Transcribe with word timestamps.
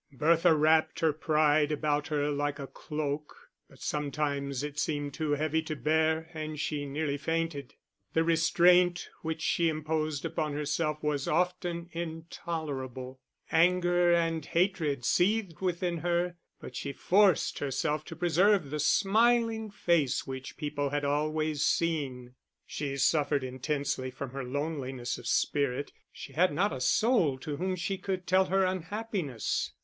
Bertha 0.13 0.55
wrapped 0.55 1.01
her 1.01 1.13
pride 1.13 1.71
about 1.71 2.07
her 2.07 2.31
like 2.31 2.57
a 2.57 2.65
cloak, 2.65 3.51
but 3.69 3.77
sometimes 3.77 4.63
it 4.63 4.79
seemed 4.79 5.13
too 5.13 5.33
heavy 5.33 5.61
to 5.61 5.75
bear 5.75 6.27
and 6.33 6.59
she 6.59 6.87
nearly 6.87 7.17
fainted. 7.19 7.75
The 8.13 8.23
restraint 8.23 9.09
which 9.21 9.43
she 9.43 9.69
imposed 9.69 10.25
upon 10.25 10.53
herself 10.53 11.03
was 11.03 11.27
often 11.27 11.87
intolerable; 11.91 13.19
anger 13.51 14.11
and 14.11 14.43
hatred 14.43 15.05
seethed 15.05 15.61
within 15.61 15.99
her, 15.99 16.35
but 16.59 16.75
she 16.75 16.93
forced 16.93 17.59
herself 17.59 18.03
to 18.05 18.15
preserve 18.15 18.71
the 18.71 18.79
smiling 18.79 19.69
face 19.69 20.25
which 20.25 20.57
people 20.57 20.89
had 20.89 21.05
always 21.05 21.61
seen. 21.63 22.33
She 22.65 22.97
suffered 22.97 23.43
intensely 23.43 24.09
from 24.09 24.31
her 24.31 24.43
loneliness 24.43 25.19
of 25.19 25.27
spirit, 25.27 25.91
she 26.11 26.33
had 26.33 26.51
not 26.51 26.73
a 26.73 26.81
soul 26.81 27.37
to 27.41 27.57
whom 27.57 27.75
she 27.75 27.99
could 27.99 28.25
tell 28.25 28.45
her 28.45 28.65
unhappiness. 28.65 29.73